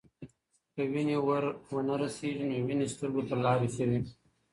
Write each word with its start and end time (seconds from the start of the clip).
که 0.73 0.81
وینې 0.91 1.17
ور 1.25 1.43
ونه 1.73 1.95
رسیږي، 2.01 2.45
نو 2.49 2.57
وینې 2.67 2.87
سترګو 2.93 3.21
ته 3.29 3.35
لارې 3.43 3.67
کوي. 3.75 3.99